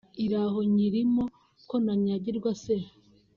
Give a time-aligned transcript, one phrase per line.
[0.25, 1.23] iraho nyirimo
[1.69, 2.75] ko ntanyagirwa se